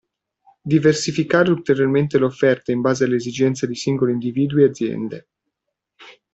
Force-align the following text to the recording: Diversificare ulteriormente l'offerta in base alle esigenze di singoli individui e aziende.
Diversificare 0.63 1.51
ulteriormente 1.51 2.17
l'offerta 2.17 2.71
in 2.71 2.81
base 2.81 3.03
alle 3.03 3.17
esigenze 3.17 3.67
di 3.67 3.75
singoli 3.75 4.11
individui 4.11 4.63
e 4.63 4.67
aziende. 4.69 5.27